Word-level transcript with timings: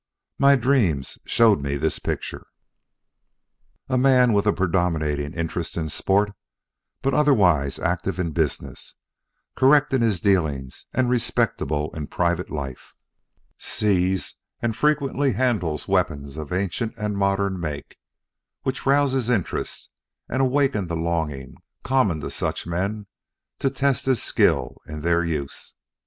My 0.39 0.55
dreams 0.55 1.19
showed 1.25 1.61
me 1.61 1.77
this 1.77 1.99
picture: 1.99 2.47
"A 3.87 3.99
man 3.99 4.33
with 4.33 4.47
a 4.47 4.51
predominating 4.51 5.31
interest 5.35 5.77
in 5.77 5.89
sport, 5.89 6.31
but 7.03 7.13
otherwise 7.13 7.77
active 7.77 8.17
in 8.17 8.31
business, 8.31 8.95
correct 9.55 9.93
in 9.93 10.01
his 10.01 10.19
dealings 10.19 10.87
and 10.91 11.07
respectable 11.07 11.91
in 11.95 12.07
private 12.07 12.49
life, 12.49 12.95
sees 13.59 14.37
and 14.59 14.75
frequently 14.75 15.33
handles 15.33 15.87
weapons 15.87 16.35
of 16.35 16.51
ancient 16.51 16.97
and 16.97 17.15
modern 17.15 17.59
make 17.59 17.97
which 18.63 18.87
rouse 18.87 19.11
his 19.11 19.29
interest 19.29 19.91
and 20.27 20.41
awaken 20.41 20.87
the 20.87 20.95
longing, 20.97 21.53
common 21.83 22.21
to 22.21 22.31
such 22.31 22.65
men, 22.65 23.05
to 23.59 23.69
test 23.69 24.07
his 24.07 24.19
skill 24.23 24.81
in 24.87 25.01
their 25.01 25.23
use. 25.23 25.75